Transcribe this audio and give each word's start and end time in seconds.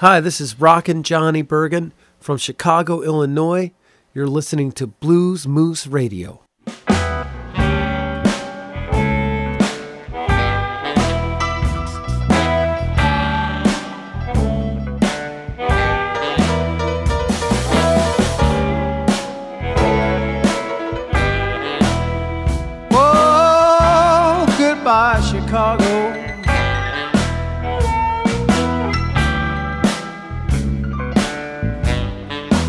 Hi, 0.00 0.20
this 0.20 0.40
is 0.40 0.60
Rockin' 0.60 1.02
Johnny 1.02 1.42
Burgin 1.42 1.90
from 2.20 2.38
Chicago, 2.38 3.02
Illinois. 3.02 3.72
You're 4.14 4.28
listening 4.28 4.70
to 4.74 4.86
Blues 4.86 5.48
Moose 5.48 5.88
Radio. 5.88 6.42
Oh, 22.92 24.46
Chicago 25.28 25.97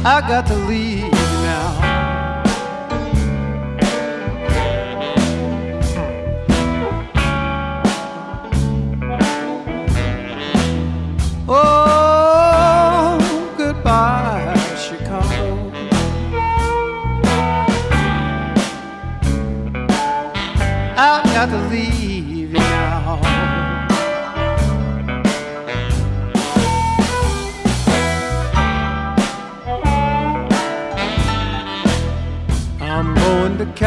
I 0.06 0.22
got 0.22 0.48
to 0.48 0.56
leave. 0.56 1.19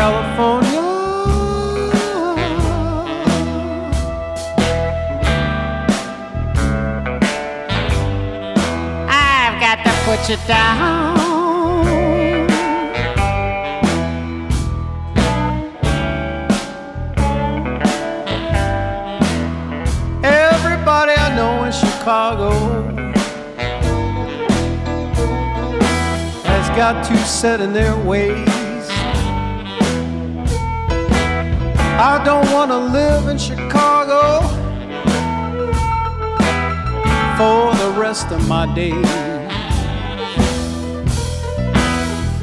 California. 0.02 0.81
I've 9.08 9.60
got 9.60 9.78
to 9.87 9.93
put 10.06 10.20
you 10.28 10.38
down. 10.49 11.16
Everybody 20.25 21.12
I 21.12 21.37
know 21.37 21.62
in 21.62 21.70
Chicago 21.70 22.50
has 26.43 26.69
got 26.76 27.05
to 27.05 27.16
set 27.19 27.60
in 27.60 27.72
their 27.72 27.96
ways. 28.05 28.51
I 32.04 32.20
don't 32.25 32.50
want 32.52 32.72
to 32.72 32.78
live 32.78 33.28
in 33.28 33.38
Chicago 33.38 34.40
for 37.38 37.72
the 37.76 37.94
rest 37.96 38.32
of 38.32 38.49
my 38.49 38.66
days. 38.75 39.06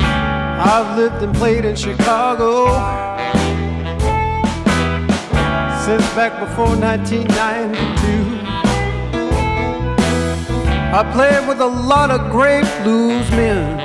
I've 0.01 0.95
lived 0.97 1.21
and 1.21 1.35
played 1.35 1.65
in 1.65 1.75
Chicago 1.75 2.67
since 5.83 6.07
back 6.15 6.39
before 6.39 6.73
1992. 6.77 8.39
I 10.95 11.03
played 11.11 11.45
with 11.49 11.59
a 11.59 11.67
lot 11.67 12.11
of 12.11 12.31
great 12.31 12.63
blues 12.83 13.29
men, 13.31 13.77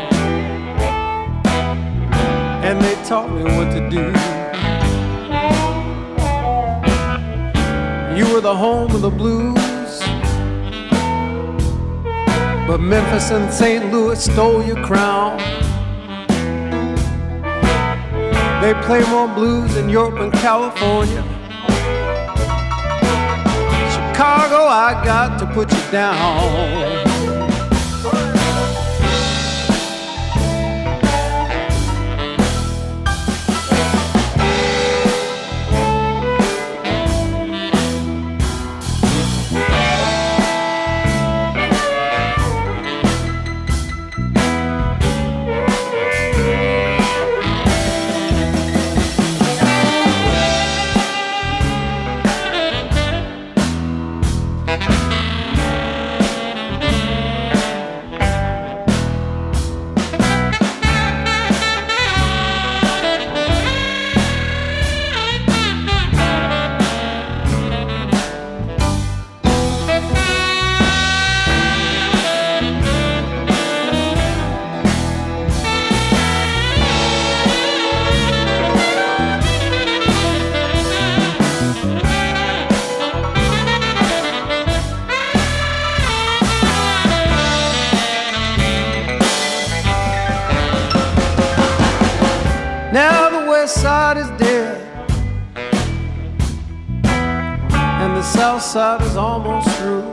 and 2.62 2.81
they 2.81 2.94
taught 3.09 3.29
me 3.32 3.43
what 3.43 3.73
to 3.73 3.91
do. 3.91 4.33
You 8.16 8.32
were 8.32 8.40
the 8.40 8.55
home 8.55 8.93
of 8.93 9.02
the 9.02 9.11
blues, 9.11 9.99
but 12.69 12.78
Memphis 12.78 13.32
and 13.32 13.52
St. 13.52 13.93
Louis 13.93 14.22
stole 14.22 14.64
your 14.64 14.81
crown. 14.84 15.37
They 18.62 18.72
play 18.82 19.02
more 19.11 19.26
blues 19.26 19.76
in 19.76 19.88
Europe 19.88 20.20
and 20.20 20.32
California. 20.32 21.22
Chicago, 23.90 24.64
I 24.69 25.02
got 25.05 25.40
to 25.40 25.46
put 25.46 25.72
you 25.72 25.90
down. 25.90 27.04
Side 93.84 94.16
is 94.16 94.31
dead, 94.38 94.81
and 98.02 98.16
the 98.16 98.22
south 98.22 98.62
side 98.62 99.02
is 99.02 99.14
almost 99.14 99.69
through. 99.76 100.04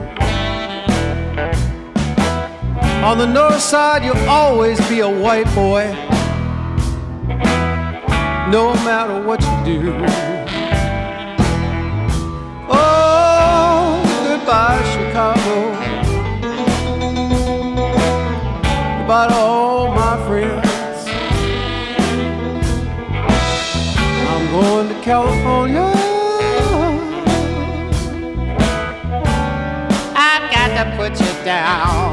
On 3.02 3.16
the 3.16 3.26
north 3.26 3.60
side, 3.60 4.04
you'll 4.04 4.28
always 4.28 4.78
be 4.90 5.00
a 5.00 5.08
white 5.08 5.50
boy, 5.54 5.90
no 8.50 8.74
matter 8.84 9.16
what 9.26 9.40
you 9.40 9.56
do. 9.64 9.94
Oh, 12.68 14.02
goodbye, 14.28 14.82
Chicago. 14.92 15.56
Goodbye 18.98 19.28
all 19.32 19.71
California. 25.02 25.90
I 30.14 30.48
got 30.54 30.68
to 30.78 30.96
put 30.96 31.20
you 31.20 31.44
down. 31.44 32.11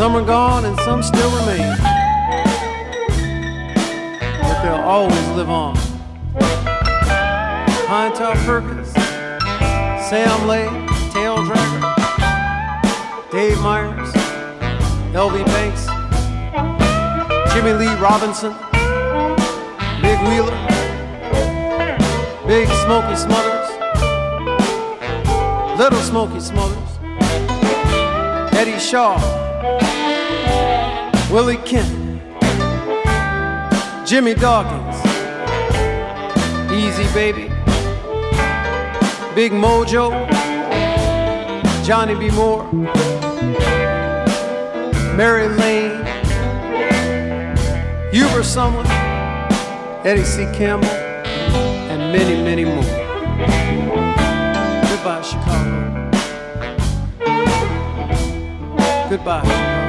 Some 0.00 0.16
are 0.16 0.24
gone 0.24 0.64
and 0.64 0.80
some 0.80 1.02
still 1.02 1.30
remain. 1.40 1.76
But 4.40 4.62
they'll 4.62 4.82
always 4.82 5.28
live 5.36 5.50
on. 5.50 5.76
Pinetop 7.84 8.36
Perkins, 8.46 8.90
Sam 10.08 10.48
Lay, 10.48 10.64
Tail 11.12 11.36
Dragger, 11.44 11.82
Dave 13.30 13.60
Myers, 13.60 14.10
L.V. 15.14 15.44
Banks, 15.44 15.84
Jimmy 17.52 17.74
Lee 17.74 17.94
Robinson, 17.96 18.54
Big 20.00 20.18
Wheeler, 20.22 20.56
Big 22.46 22.68
Smokey 22.86 23.16
Smothers, 23.16 23.68
Little 25.78 26.00
Smokey 26.00 26.40
Smothers, 26.40 26.88
Eddie 28.54 28.78
Shaw, 28.78 29.39
Willie 31.30 31.58
Kent, 31.58 31.88
Jimmy 34.04 34.34
Dawkins, 34.34 34.96
Easy 36.72 37.04
Baby, 37.14 37.48
Big 39.36 39.52
Mojo, 39.52 40.10
Johnny 41.84 42.16
B. 42.16 42.30
Moore, 42.32 42.64
Mary 45.14 45.46
Lane, 45.46 46.04
Hubert 48.10 48.44
Sumlin, 48.44 48.84
Eddie 50.04 50.24
C. 50.24 50.46
Campbell, 50.52 50.88
and 50.90 52.12
many, 52.12 52.42
many 52.42 52.64
more. 52.64 52.82
Goodbye, 54.90 55.22
Chicago. 55.22 56.10
Goodbye, 59.08 59.79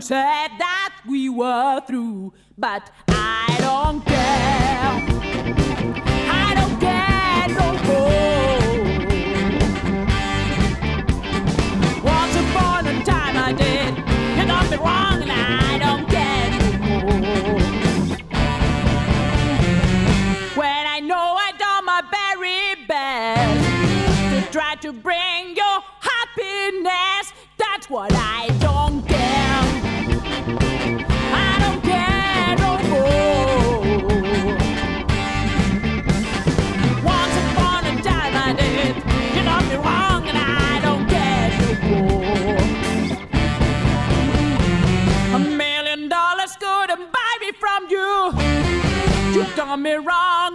said 0.00 0.48
that 0.58 0.94
we 1.08 1.28
were 1.28 1.80
through, 1.86 2.32
but 2.58 2.90
I 3.08 3.56
don't 3.60 4.04
care. 4.04 4.92
I 6.28 6.54
don't 6.58 6.78
care 6.80 7.48
no 7.60 7.72
more. 7.86 8.16
Once 12.02 12.36
upon 12.36 12.86
a 12.86 13.04
time 13.04 13.36
I 13.36 13.52
did. 13.52 13.94
Wrong, 14.78 15.22
and 15.22 15.32
I 15.32 15.78
don't 15.78 16.08
care. 16.08 16.50
When 20.54 20.86
I 20.86 21.00
know 21.00 21.36
I 21.38 21.52
done 21.58 21.84
my 21.84 22.02
very 22.10 22.74
best 22.86 24.44
to 24.46 24.52
try 24.52 24.74
to 24.76 24.92
bring 24.92 25.56
your 25.56 25.82
happiness. 26.00 27.32
That's 27.56 27.88
what 27.88 28.12
I 28.12 28.48
don't 28.60 28.75
wrong, 49.84 50.45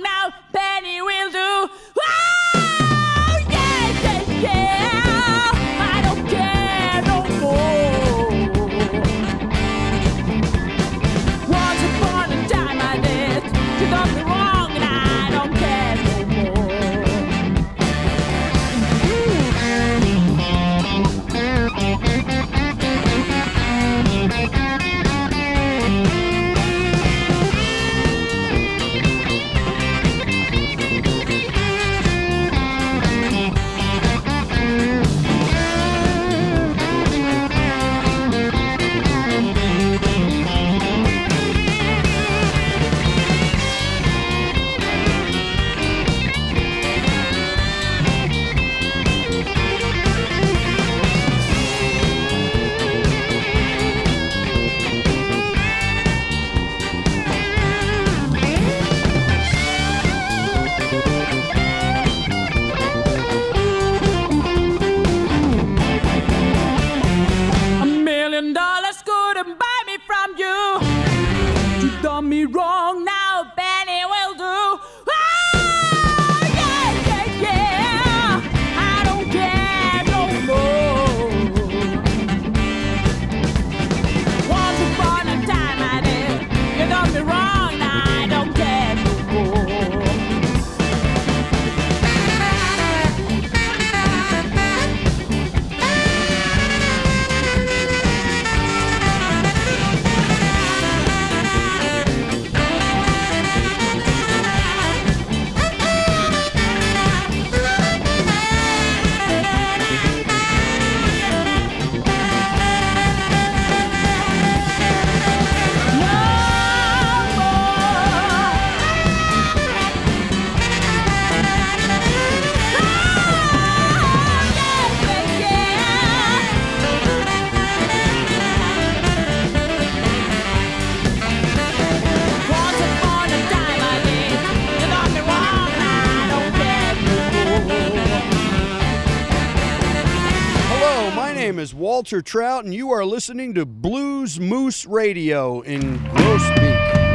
Trout, 142.20 142.66
and 142.66 142.74
you 142.74 142.92
are 142.92 143.06
listening 143.06 143.54
to 143.54 143.66
Blues 143.66 144.38
Moose 144.38 144.86
Radio 144.86 145.62
in 145.62 146.00
Groesbeek. 146.00 147.11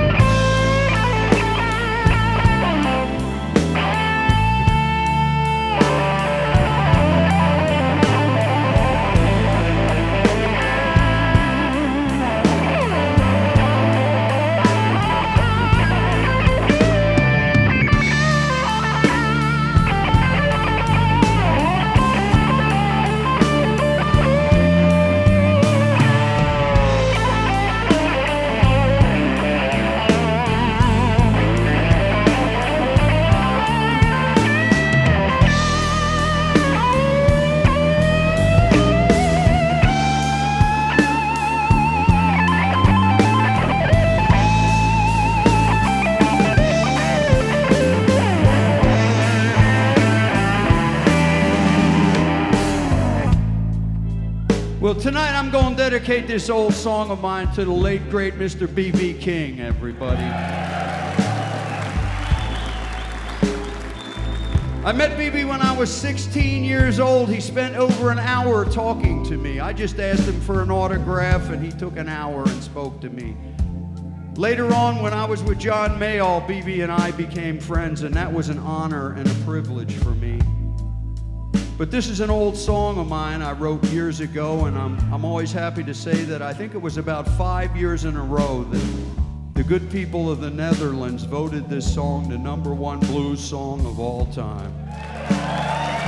Well, 54.86 54.94
tonight 54.94 55.36
I'm 55.36 55.50
going 55.50 55.70
to 55.70 55.76
dedicate 55.76 56.28
this 56.28 56.48
old 56.48 56.72
song 56.72 57.10
of 57.10 57.20
mine 57.20 57.50
to 57.54 57.64
the 57.64 57.72
late, 57.72 58.08
great 58.08 58.34
Mr. 58.34 58.72
B.B. 58.72 59.14
King, 59.14 59.60
everybody. 59.60 60.22
I 64.84 64.92
met 64.92 65.18
BB 65.18 65.48
when 65.48 65.60
I 65.60 65.76
was 65.76 65.92
16 65.92 66.62
years 66.62 67.00
old. 67.00 67.28
He 67.28 67.40
spent 67.40 67.74
over 67.74 68.12
an 68.12 68.20
hour 68.20 68.64
talking 68.64 69.24
to 69.24 69.36
me. 69.36 69.58
I 69.58 69.72
just 69.72 69.98
asked 69.98 70.22
him 70.22 70.40
for 70.42 70.62
an 70.62 70.70
autograph, 70.70 71.50
and 71.50 71.60
he 71.60 71.72
took 71.72 71.96
an 71.96 72.08
hour 72.08 72.44
and 72.44 72.62
spoke 72.62 73.00
to 73.00 73.10
me. 73.10 73.36
Later 74.36 74.72
on, 74.72 75.02
when 75.02 75.12
I 75.12 75.24
was 75.24 75.42
with 75.42 75.58
John 75.58 75.98
Mayall, 75.98 76.46
BB 76.46 76.84
and 76.84 76.92
I 76.92 77.10
became 77.10 77.58
friends, 77.58 78.04
and 78.04 78.14
that 78.14 78.32
was 78.32 78.50
an 78.50 78.60
honor 78.60 79.14
and 79.14 79.28
a 79.28 79.34
privilege 79.44 79.94
for 79.94 80.10
me. 80.10 80.38
But 81.78 81.90
this 81.90 82.08
is 82.08 82.20
an 82.20 82.30
old 82.30 82.56
song 82.56 82.96
of 82.98 83.06
mine 83.06 83.42
I 83.42 83.52
wrote 83.52 83.84
years 83.90 84.20
ago, 84.20 84.64
and 84.64 84.78
I'm, 84.78 84.98
I'm 85.12 85.26
always 85.26 85.52
happy 85.52 85.84
to 85.84 85.92
say 85.92 86.14
that 86.24 86.40
I 86.40 86.54
think 86.54 86.74
it 86.74 86.80
was 86.80 86.96
about 86.96 87.28
five 87.36 87.76
years 87.76 88.06
in 88.06 88.16
a 88.16 88.22
row 88.22 88.64
that 88.64 88.82
the 89.52 89.62
good 89.62 89.90
people 89.90 90.30
of 90.30 90.40
the 90.40 90.48
Netherlands 90.48 91.24
voted 91.24 91.68
this 91.68 91.92
song 91.92 92.30
the 92.30 92.38
number 92.38 92.72
one 92.72 92.98
blues 93.00 93.44
song 93.44 93.84
of 93.84 94.00
all 94.00 94.24
time. 94.32 94.72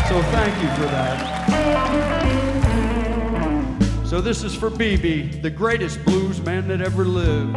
So 0.08 0.22
thank 0.32 0.54
you 0.62 0.70
for 0.70 0.86
that. 0.90 1.36
So 4.06 4.22
this 4.22 4.44
is 4.44 4.54
for 4.54 4.70
BB, 4.70 5.42
the 5.42 5.50
greatest 5.50 6.02
blues 6.06 6.40
man 6.40 6.66
that 6.68 6.80
ever 6.80 7.04
lived. 7.04 7.54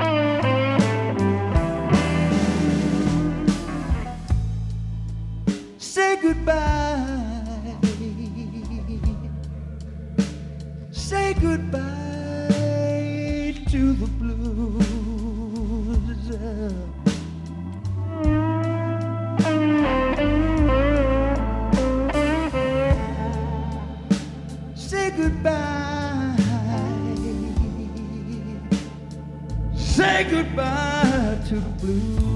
Say 5.82 6.18
goodbye. 6.22 7.21
Goodbye 11.42 11.82
to 13.72 13.94
the 13.94 14.08
blues. 14.20 14.82
Say 24.76 25.10
goodbye. 25.18 26.36
Say 29.76 30.28
goodbye 30.30 31.40
to 31.48 31.56
the 31.56 31.70
blues. 31.80 32.31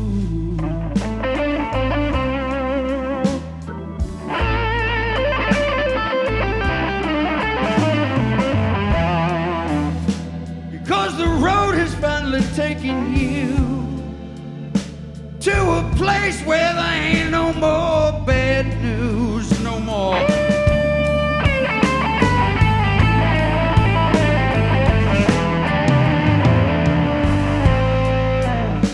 Place 15.95 16.41
where 16.43 16.73
there 16.73 16.93
ain't 16.93 17.31
no 17.31 17.53
more 17.53 18.11
bad 18.25 18.81
news, 18.81 19.59
no 19.61 19.79
more. 19.79 20.15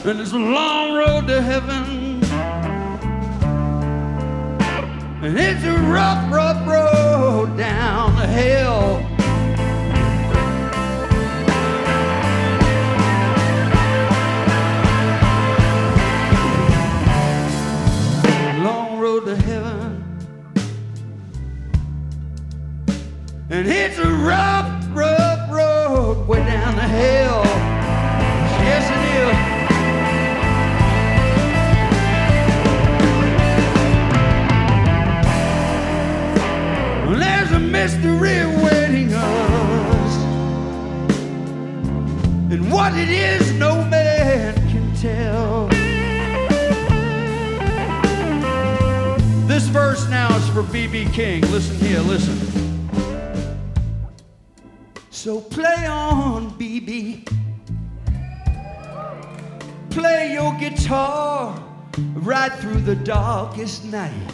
And 0.03 0.19
it's 0.19 0.33
a 0.33 0.37
long 0.37 0.93
road 0.93 1.27
to 1.27 1.41
heaven. 1.41 2.21
And 5.23 5.37
it's 5.37 5.63
a 5.63 5.77
rough, 5.77 6.31
rough 6.33 6.67
road 6.67 7.55
down 7.55 8.15
to 8.15 8.27
hell. 8.27 8.90
It's 23.67 23.99
a 23.99 24.09
rough, 24.09 24.87
rough 24.91 25.51
road 25.51 26.27
way 26.27 26.39
down 26.39 26.75
the 26.75 26.87
hill. 26.87 27.43
Yes, 28.63 28.89
it 28.89 29.03
is. 29.17 29.51
There's 37.19 37.51
a 37.51 37.59
mystery 37.59 38.39
awaiting 38.39 39.13
us. 39.13 40.15
And 42.51 42.71
what 42.71 42.93
it 42.95 43.09
is, 43.09 43.51
no 43.53 43.83
man 43.85 44.55
can 44.69 44.95
tell. 44.95 45.67
This 49.47 49.67
verse 49.67 50.07
now 50.09 50.35
is 50.35 50.47
for 50.49 50.63
BB 50.63 51.13
King. 51.13 51.41
Listen 51.51 51.75
here, 51.85 51.99
listen. 51.99 52.60
So 55.23 55.39
play 55.39 55.85
on, 55.85 56.49
BB. 56.57 57.29
Play 59.91 60.33
your 60.33 60.51
guitar 60.55 61.63
right 62.15 62.51
through 62.53 62.81
the 62.81 62.95
darkest 62.95 63.85
night. 63.85 64.33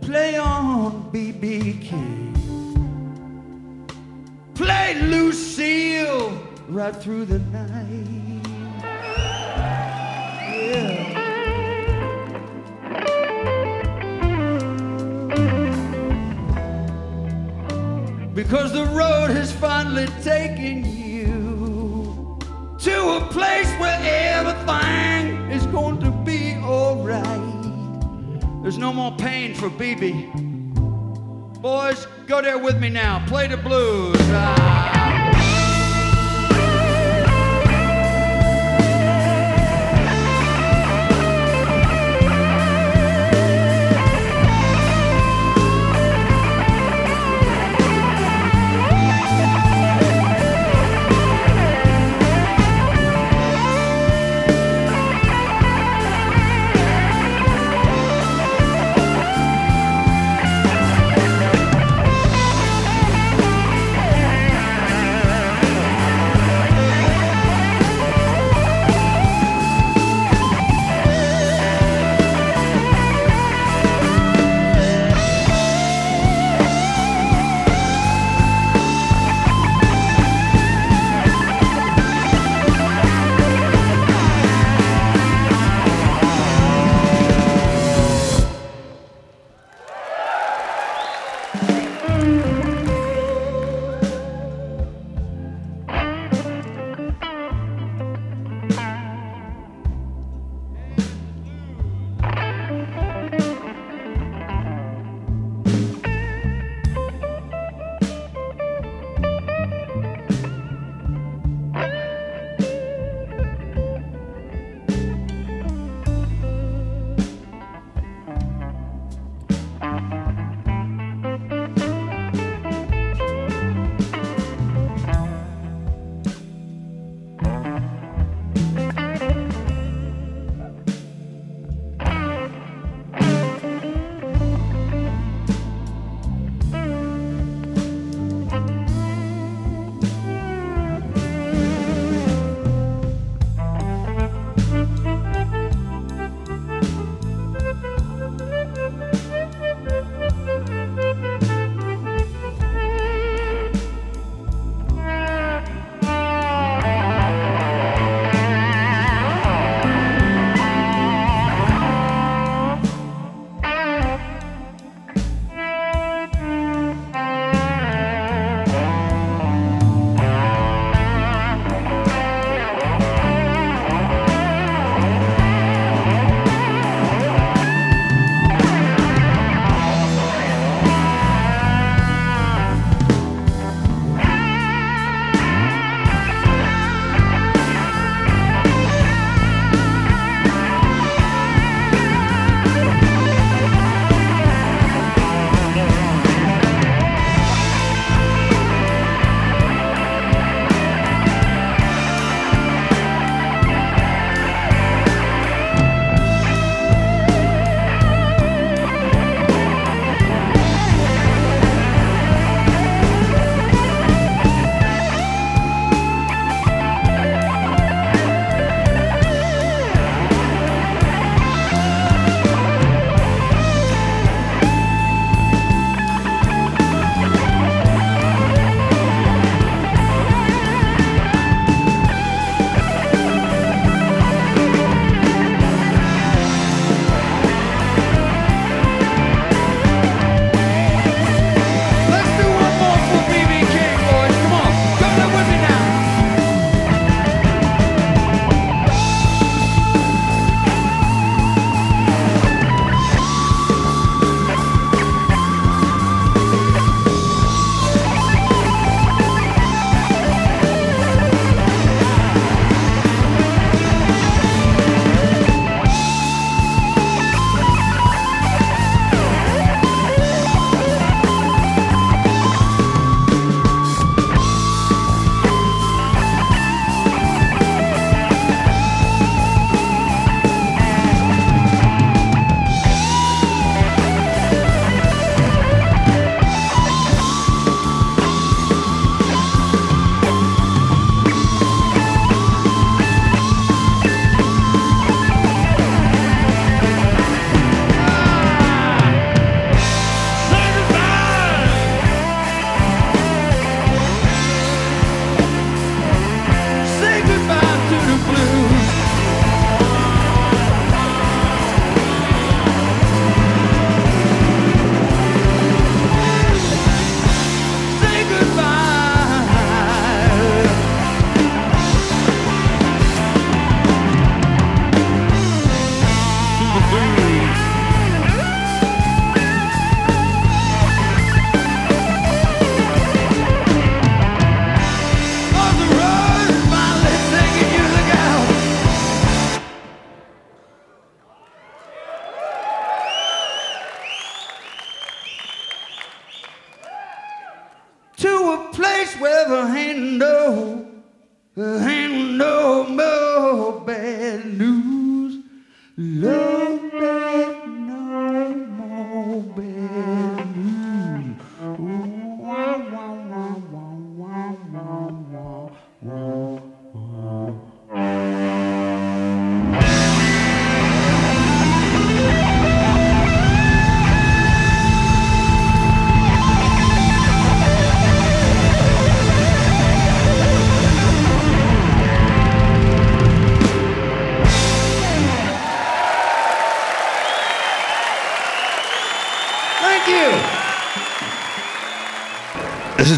Play 0.00 0.38
on, 0.38 1.10
BB 1.12 1.82
King. 1.82 2.32
Play 4.54 4.94
Lucille 5.02 6.32
right 6.70 6.96
through 6.96 7.26
the 7.26 7.40
night. 7.40 8.23
Because 18.34 18.72
the 18.72 18.84
road 18.86 19.30
has 19.30 19.52
finally 19.52 20.06
taken 20.22 20.84
you 20.84 22.36
to 22.80 23.10
a 23.10 23.28
place 23.30 23.70
where 23.78 23.96
everything 24.02 25.52
is 25.52 25.64
going 25.66 26.00
to 26.00 26.10
be 26.10 26.54
alright. 26.56 27.22
There's 28.62 28.76
no 28.76 28.92
more 28.92 29.12
pain 29.16 29.54
for 29.54 29.70
BB. 29.70 31.62
Boys, 31.62 32.08
go 32.26 32.42
there 32.42 32.58
with 32.58 32.80
me 32.80 32.88
now. 32.88 33.24
Play 33.28 33.46
the 33.46 33.56
blues. 33.56 34.16
Ah. 34.20 34.83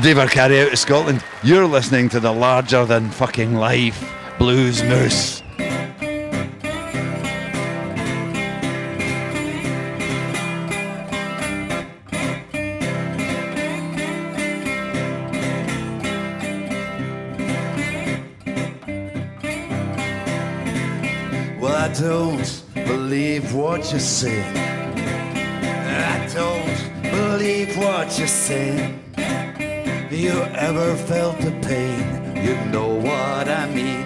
Is 0.07 0.15
Dave 0.15 0.29
Arcari 0.29 0.65
out 0.65 0.73
of 0.73 0.79
Scotland. 0.79 1.25
You're 1.43 1.67
listening 1.67 2.09
to 2.11 2.21
the 2.21 2.31
larger 2.31 2.85
than 2.85 3.11
fucking 3.11 3.57
life 3.57 4.09
Blues 4.39 4.81
Moose. 4.85 5.43
Well, 21.59 21.75
I 21.75 21.93
don't 21.99 22.63
believe 22.87 23.53
what 23.53 23.93
you 23.93 23.99
say. 23.99 24.41
I 25.75 26.29
don't 26.33 27.11
believe 27.11 27.77
what 27.77 28.17
you 28.21 28.29
say. 28.29 29.06
Have 30.17 30.25
you 30.25 30.43
ever 30.55 30.97
felt 30.97 31.39
the 31.41 31.51
pain? 31.61 32.37
You 32.37 32.55
know 32.73 32.89
what 32.89 33.51
I 33.51 33.67
mean. 33.67 34.03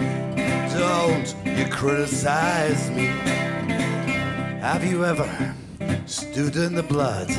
Don't 0.77 1.33
you 1.45 1.65
criticize 1.67 2.91
me. 2.91 3.05
Have 4.59 4.83
you 4.83 5.05
ever 5.05 5.55
stood 6.07 6.57
in 6.57 6.75
the 6.75 6.83
blood? 6.83 7.29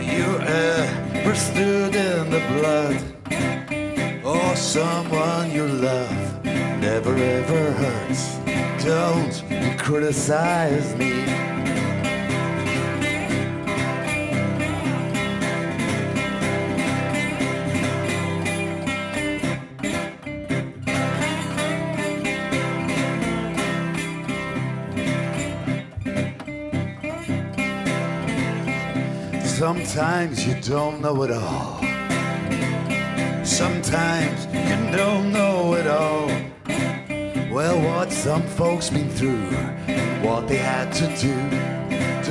You 0.00 0.38
ever 0.46 1.34
stood 1.34 1.96
in 1.96 2.30
the 2.30 2.44
blood? 2.54 3.02
Or 4.24 4.54
someone 4.54 5.50
you 5.50 5.66
love 5.66 6.44
never 6.44 7.16
ever 7.16 7.72
hurts. 7.72 8.38
Don't 8.84 9.42
you 9.50 9.76
criticize 9.76 10.94
me. 10.94 11.24
Sometimes 29.98 30.46
you 30.46 30.54
don't 30.60 31.00
know 31.00 31.24
it 31.24 31.32
all. 31.32 31.80
Sometimes 33.44 34.46
you 34.46 34.96
don't 34.96 35.32
know 35.32 35.74
it 35.74 35.88
all. 35.88 36.28
Well, 37.52 37.80
what 37.80 38.12
some 38.12 38.42
folks 38.42 38.90
been 38.90 39.10
through, 39.10 39.50
what 40.22 40.46
they 40.46 40.58
had 40.58 40.92
to 40.92 41.06
do. 41.16 41.34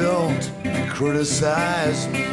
Don't 0.01 0.49
criticize 0.89 2.07
me. 2.07 2.23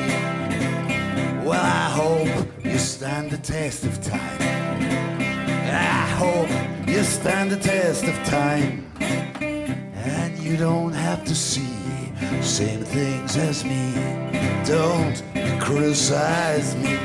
Well, 1.44 1.64
I 1.64 1.90
hope 1.90 2.64
you 2.64 2.78
stand 2.78 3.32
the 3.32 3.38
test 3.38 3.82
of 3.86 4.00
time. 4.00 4.38
I 4.40 6.06
hope 6.16 6.88
you 6.88 7.02
stand 7.02 7.50
the 7.50 7.56
test 7.56 8.04
of 8.04 8.14
time. 8.24 8.88
And 9.00 10.38
you 10.38 10.56
don't 10.56 10.92
have 10.92 11.24
to 11.24 11.34
see 11.34 11.74
same 12.40 12.84
things 12.84 13.36
as 13.36 13.64
me. 13.64 14.23
Don't 14.66 15.22
criticize 15.60 16.74
me. 16.76 16.96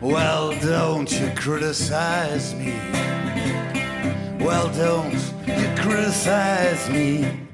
Well, 0.00 0.50
don't 0.60 1.12
you 1.12 1.30
criticize 1.36 2.56
me. 2.56 2.74
Well, 4.44 4.68
don't 4.74 5.14
you 5.46 5.74
criticize 5.76 6.90
me. 6.90 7.47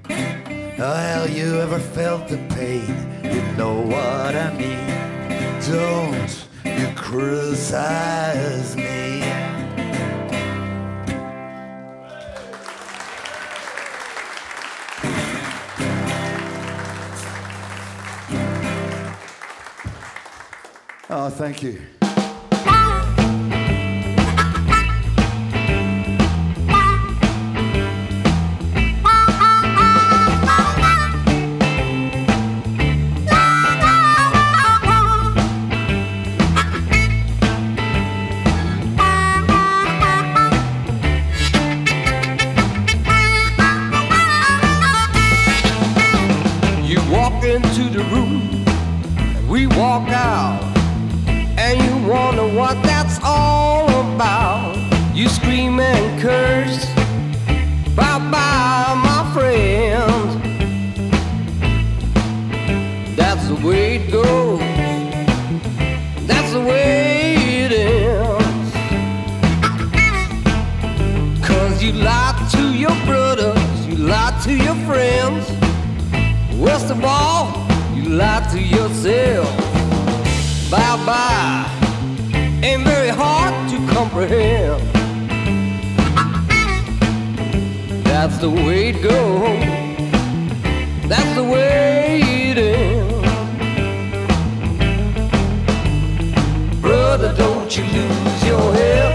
Well, 0.87 1.31
you 1.31 1.61
ever 1.63 1.79
felt 1.79 2.29
the 2.29 2.37
pain? 2.55 2.85
You 3.25 3.41
know 3.57 3.81
what 3.81 4.37
I 4.37 4.53
mean. 4.53 4.85
Don't 5.67 6.47
you 6.63 6.95
criticize 6.95 8.77
me. 8.77 9.23
Oh, 21.09 21.31
thank. 21.31 21.63
You 21.63 21.81
your 72.85 73.07
brothers, 73.07 73.87
you 73.87 73.97
lie 73.97 74.39
to 74.45 74.53
your 74.53 74.75
friends. 74.89 75.43
Worst 76.61 76.91
of 76.91 77.03
all, 77.03 77.47
you 77.95 78.11
lie 78.11 78.47
to 78.53 78.61
yourself. 78.61 79.49
Bye 80.71 80.97
bye. 81.09 81.65
Ain't 82.63 82.83
very 82.83 83.09
hard 83.09 83.55
to 83.71 83.77
comprehend. 83.95 84.83
That's 88.05 88.37
the 88.37 88.51
way 88.51 88.91
it 88.91 89.03
goes. 89.03 89.65
That's 91.09 91.33
the 91.41 91.45
way 91.55 92.21
it 92.51 92.59
ends. 92.59 93.31
Brother, 96.83 97.35
don't 97.35 97.71
you 97.77 97.85
lose 97.85 98.45
your 98.51 98.67
head. 98.75 99.15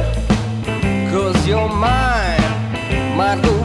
Cause 1.11 1.47
your 1.47 1.69
mind 1.69 2.39
might 3.19 3.43
go 3.43 3.58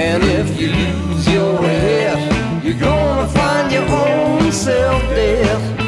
And 0.00 0.24
if 0.24 0.60
you 0.60 0.68
lose 0.68 1.28
your 1.28 1.58
head, 1.62 2.64
you're 2.64 2.74
gonna 2.74 3.28
find 3.28 3.70
your 3.70 3.84
own 3.88 4.50
self 4.50 5.00
death. 5.14 5.83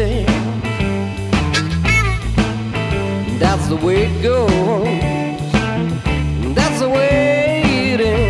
sing. 0.00 0.26
That's 3.38 3.66
the 3.68 3.76
way 3.76 4.04
it 4.06 4.22
goes. 4.22 4.50
That's 6.54 6.78
the 6.80 6.88
way 6.88 7.62
it 7.92 8.00
is. 8.00 8.29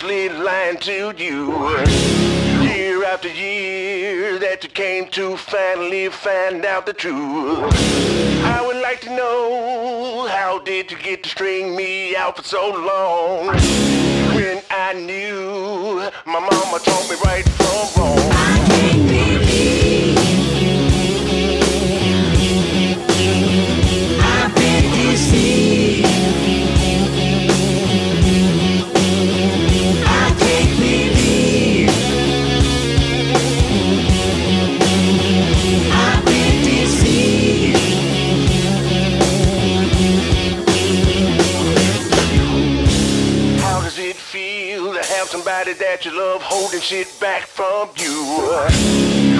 Constantly 0.00 0.28
lying 0.30 0.78
to 0.78 1.12
you? 1.16 1.52
Year 2.62 3.04
after 3.04 3.28
year 3.28 4.38
that 4.38 4.60
you 4.62 4.70
came 4.70 5.08
to 5.08 5.36
finally 5.36 6.08
find 6.08 6.64
out 6.64 6.86
the 6.86 6.92
truth. 6.92 7.74
I 8.44 8.64
would 8.66 8.80
like 8.80 9.02
to 9.02 9.10
know 9.10 10.26
how 10.28 10.58
did 10.60 10.90
you 10.90 10.96
get 10.98 11.22
to 11.24 11.28
string 11.28 11.76
me 11.76 12.16
out 12.16 12.36
for 12.36 12.42
so 12.42 12.70
long? 12.70 13.48
When 14.34 14.62
I 14.70 14.94
knew 14.94 16.08
my 16.24 16.40
mama 16.40 16.78
taught 16.82 17.10
me 17.10 17.16
right 17.24 17.46
from 17.48 18.02
wrong. 18.02 18.18
I've 18.32 20.19
that 45.80 46.04
you 46.04 46.12
love 46.16 46.42
holding 46.42 46.80
shit 46.80 47.08
back 47.20 47.46
from 47.46 47.88
you? 47.96 48.12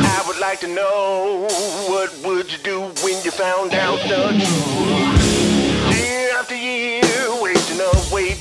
I 0.03 0.25
would 0.27 0.41
like 0.41 0.61
to 0.61 0.69
know 0.69 1.47
what 1.87 2.11
would 2.25 2.51
you 2.51 2.59
do 2.59 2.81
when 3.05 3.23
you 3.23 3.31
found 3.31 3.75
out 3.75 4.01
the 4.09 4.33
truth? 4.33 5.95
Year 5.95 6.31
after 6.39 6.57
year, 6.57 7.43
wasting 7.43 7.81
away 7.81 8.35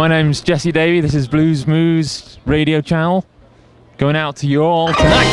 my 0.00 0.08
name's 0.08 0.40
Jesse 0.40 0.72
Davey. 0.72 1.02
This 1.02 1.12
is 1.12 1.28
Blues 1.28 1.66
Moose 1.66 2.38
Radio 2.46 2.80
Channel. 2.80 3.22
Going 3.98 4.16
out 4.16 4.34
to 4.36 4.46
you 4.46 4.62
all 4.62 4.86
tonight. 4.94 5.26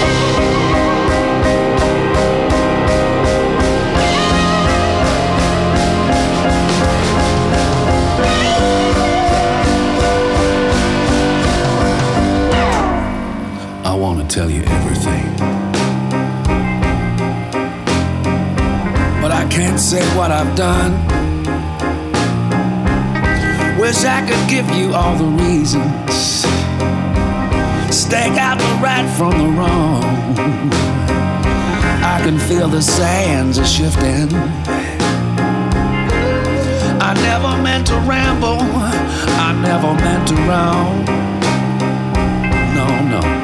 I 13.85 13.95
want 13.97 14.19
to 14.19 14.35
tell 14.35 14.51
you 14.51 14.63
everything. 14.63 15.33
But 19.21 19.31
I 19.31 19.47
can't 19.49 19.79
say 19.79 20.03
what 20.17 20.29
I've 20.29 20.57
done. 20.57 21.36
Wish 23.87 24.03
I 24.03 24.19
could 24.27 24.49
give 24.49 24.69
you 24.71 24.93
all 24.93 25.15
the 25.15 25.23
reasons. 25.23 26.13
Stake 27.89 28.37
out 28.37 28.59
the 28.59 28.65
right 28.83 29.07
from 29.15 29.31
the 29.31 29.47
wrong. 29.57 30.03
I 32.03 32.19
can 32.21 32.37
feel 32.37 32.67
the 32.67 32.81
sands 32.81 33.57
are 33.57 33.65
shifting. 33.65 34.35
I 36.99 37.13
never 37.13 37.63
meant 37.63 37.87
to 37.87 37.95
ramble. 37.99 38.59
I 38.59 39.53
never 39.61 39.93
meant 40.03 40.27
to 40.27 40.35
roam. 40.35 41.05
No, 42.75 43.21
no. 43.21 43.36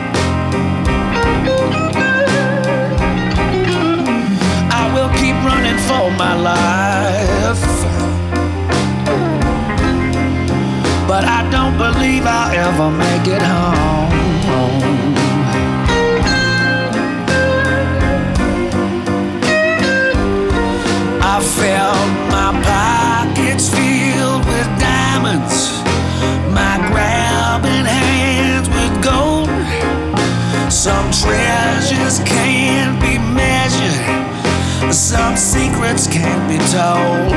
Treasures 31.22 32.20
can't 32.26 33.00
be 33.02 33.18
measured, 33.20 34.94
some 34.94 35.36
secrets 35.38 36.08
can't 36.08 36.46
be 36.50 36.58
told. 36.74 37.30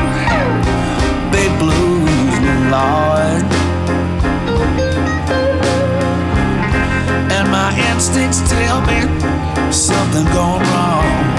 Big 1.31 1.51
blues, 1.59 2.37
Lord. 2.73 3.45
And 7.37 7.51
my 7.51 7.71
instincts 7.93 8.41
tell 8.49 8.81
me 8.87 9.01
something 9.71 10.25
gone 10.33 10.63
wrong. 10.63 11.36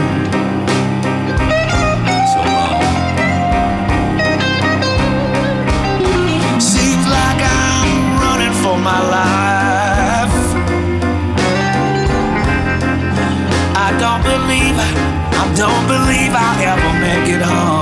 Don't 15.58 15.88
believe 15.88 16.34
I'll 16.36 16.62
ever 16.62 17.00
make 17.00 17.28
it 17.34 17.42
home. 17.42 17.77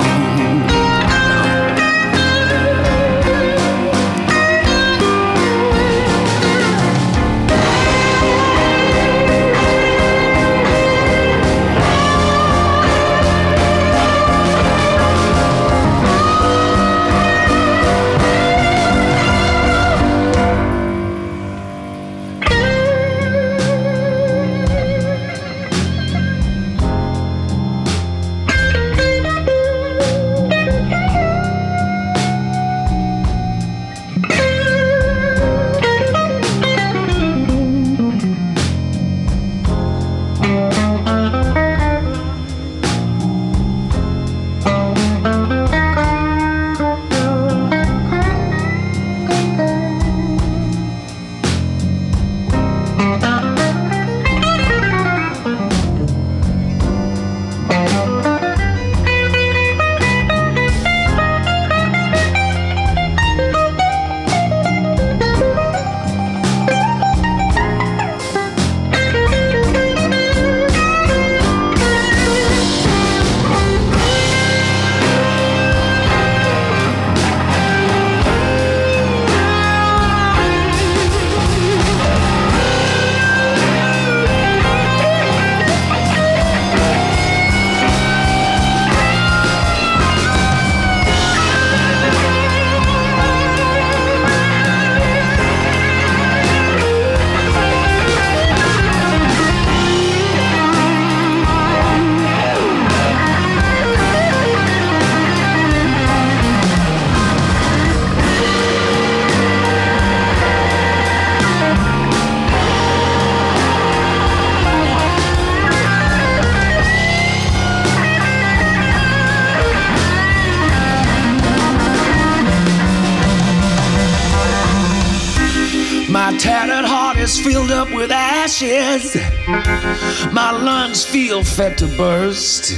Feel 131.35 131.43
fed 131.43 131.77
to 131.77 131.87
burst. 131.97 132.73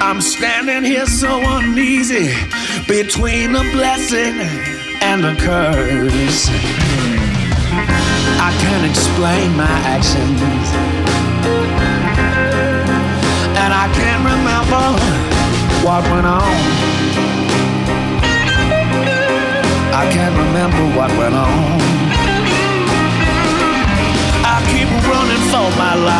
I'm 0.00 0.22
standing 0.22 0.84
here 0.84 1.04
so 1.06 1.40
uneasy 1.58 2.32
between 2.88 3.54
a 3.54 3.62
blessing 3.72 4.40
and 5.02 5.22
a 5.24 5.36
curse. 5.36 6.48
I 8.48 8.50
can't 8.62 8.86
explain 8.90 9.54
my 9.54 9.74
actions, 9.96 10.40
and 13.62 13.72
I 13.84 13.86
can't 13.98 14.24
remember 14.32 14.84
what 15.84 16.02
went 16.10 16.26
on. 16.26 16.56
I 19.92 20.04
can't 20.10 20.36
remember 20.44 20.84
what 20.96 21.10
went 21.18 21.34
on. 21.34 21.82
I 24.44 24.56
keep 24.70 24.88
running 25.10 25.44
for 25.52 25.68
my 25.78 25.94
life, 25.94 26.11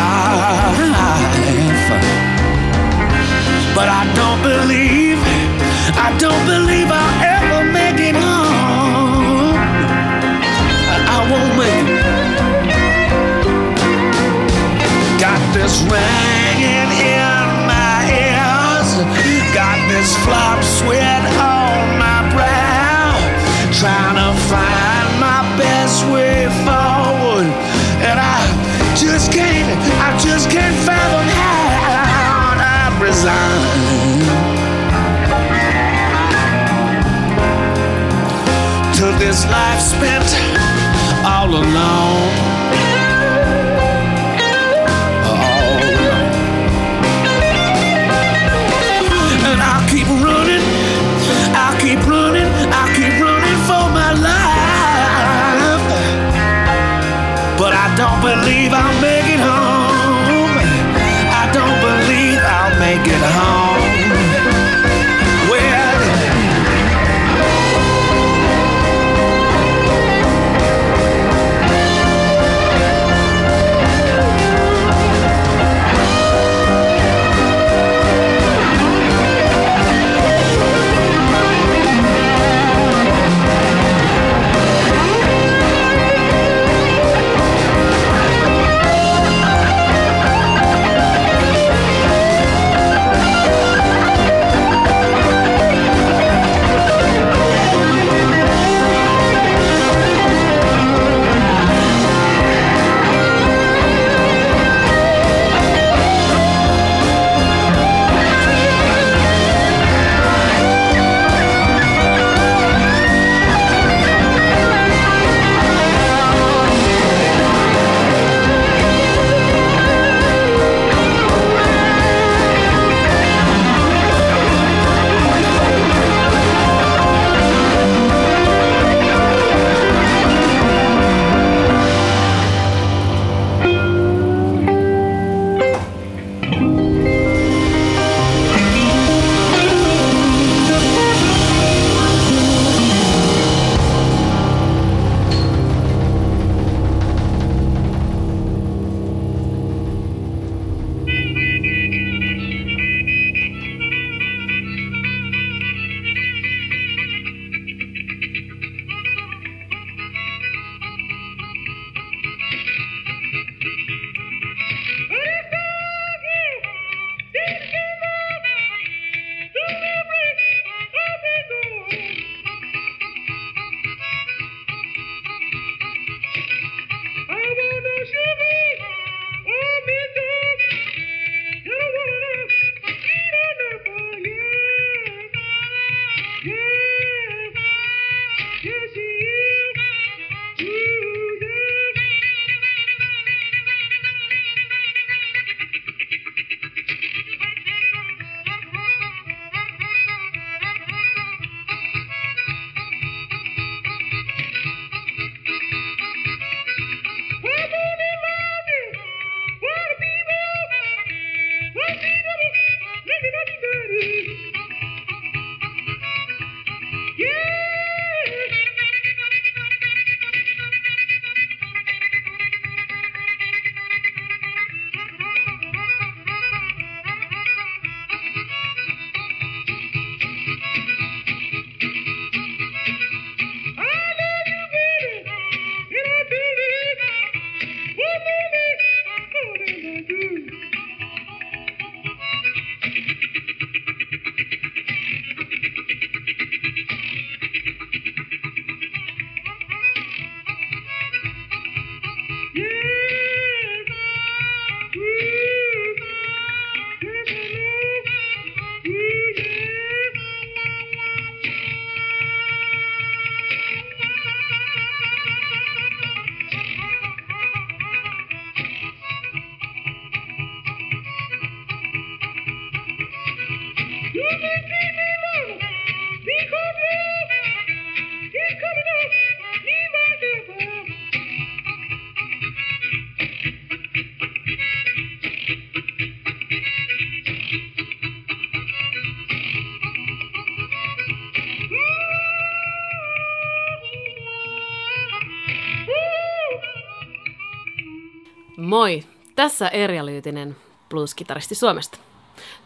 Tässä 299.43 299.67
Erja 299.67 300.05
Lyytinen, 300.05 300.55
blueskitaristi 300.89 301.55
Suomesta. 301.55 301.97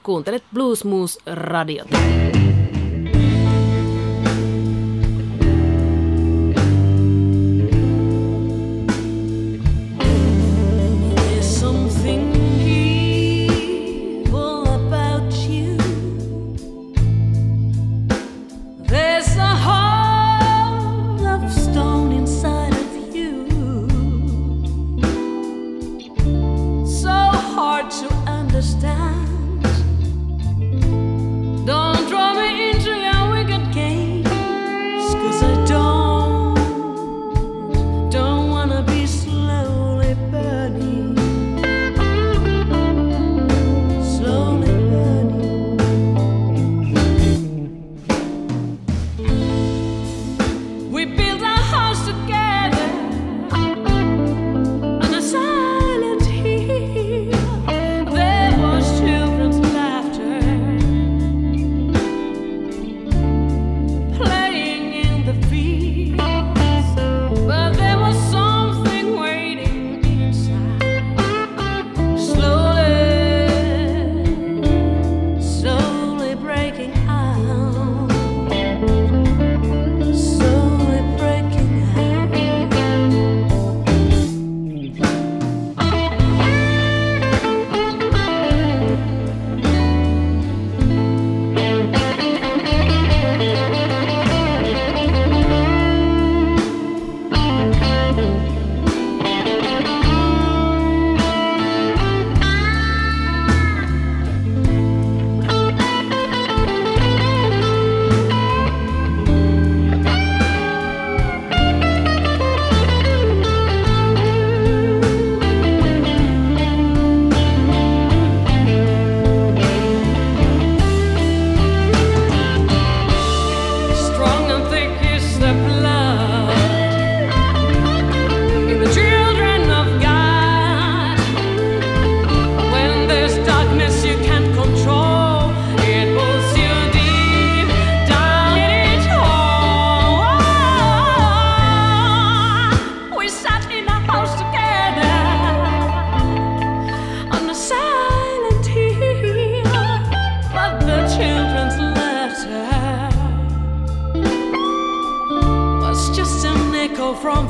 Kuuntelet 0.03 0.43
Blues 0.53 0.85
Moose 0.85 1.19
Radiota. 1.25 1.97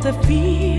the 0.07 0.13
fear. 0.23 0.76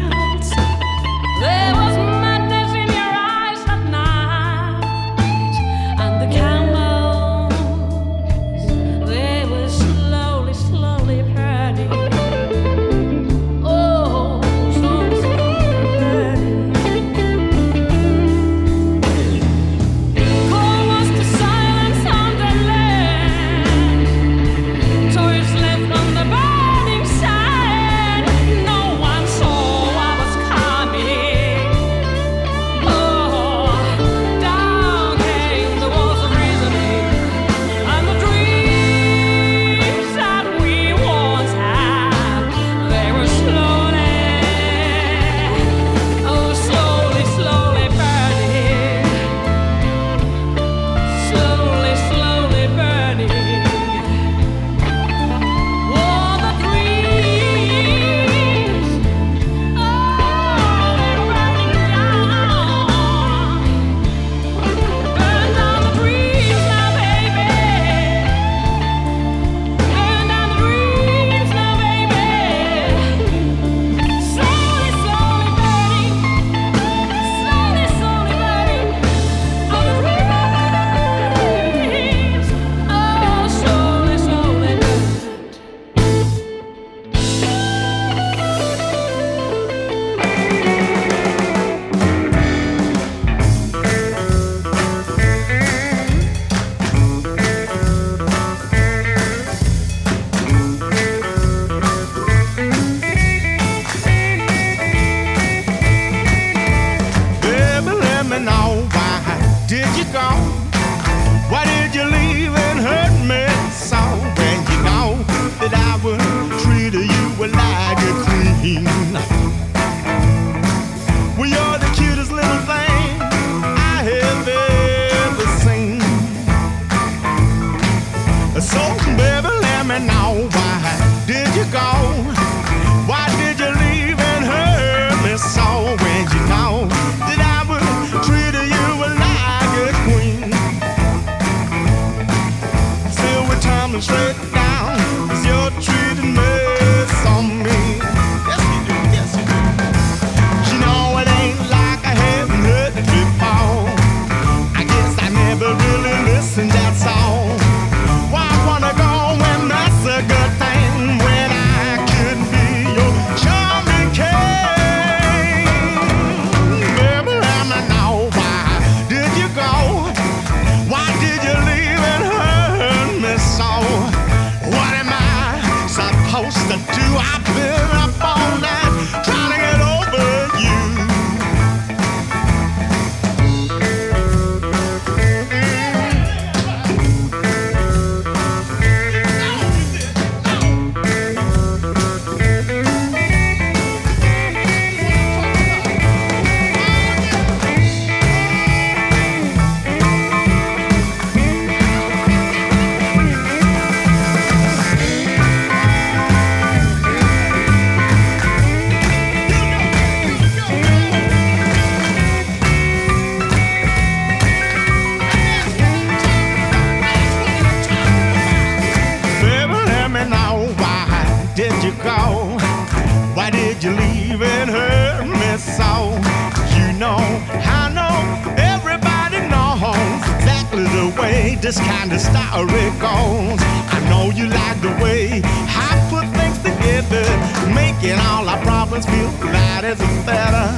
This 231.69 231.81
kind 231.81 232.11
of 232.15 232.19
story 232.19 232.89
goes. 232.97 233.61
I 233.93 234.01
know 234.09 234.31
you 234.31 234.47
like 234.49 234.81
the 234.81 234.89
way 235.05 235.43
I 235.45 235.91
put 236.09 236.25
things 236.33 236.57
together, 236.65 237.29
making 237.77 238.17
all 238.25 238.49
our 238.49 238.57
problems 238.65 239.05
feel 239.05 239.29
light 239.53 239.85
as 239.85 240.01
a 240.01 240.09
feather. 240.25 240.69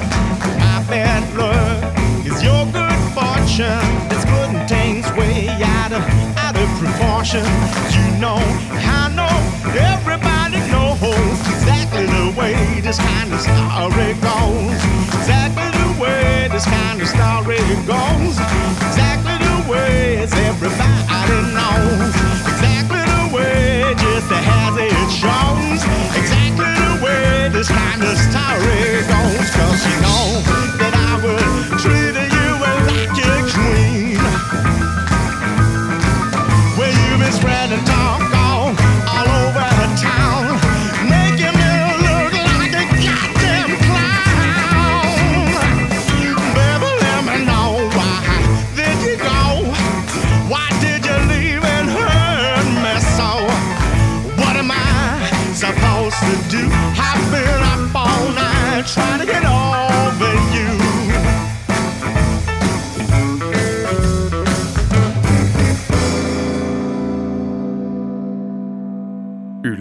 My 0.59 0.82
bad 0.91 1.22
luck 1.38 1.78
is 2.26 2.43
your 2.43 2.66
good 2.74 2.99
fortune. 3.14 3.86
It's 4.11 4.26
putting 4.34 4.66
things 4.66 5.07
way 5.14 5.47
out 5.78 5.93
of 5.93 6.03
out 6.43 6.59
of 6.59 6.68
proportion. 6.82 7.47
You 7.95 8.07
know, 8.18 8.43
I 8.99 9.14
know, 9.14 9.36
everybody 9.95 10.59
knows 10.74 11.38
exactly 11.55 12.07
the 12.07 12.34
way 12.34 12.80
this 12.82 12.99
kind 12.99 13.30
of 13.30 13.38
story 13.38 14.11
goes. 14.26 14.74
Exactly 15.22 15.70
the 15.70 15.91
way 16.03 16.49
this 16.51 16.66
kind 16.66 16.99
of 17.01 17.07
story 17.07 17.62
goes. 17.86 18.34
Exactly 18.91 19.30
the 19.70 19.76
way 19.76 20.16
it's 20.16 20.32
everybody 20.32 21.38
knows. 21.54 22.14
Exactly 22.48 22.98
the 22.98 23.34
way 23.34 23.94
just 23.96 24.30
as 24.32 24.76
it 24.76 25.10
shows. 25.10 25.82
Exactly 26.16 26.64
the 26.64 27.04
way 27.04 27.48
this 27.50 27.68
kind 27.68 28.02
of 28.02 28.16
story 28.16 29.02
goes. 29.06 29.50
Cause 29.50 29.86
you 29.86 30.00
know 30.02 30.59